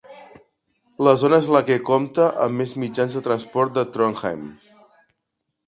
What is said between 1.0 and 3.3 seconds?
La zona és la que compta amb més mitjans de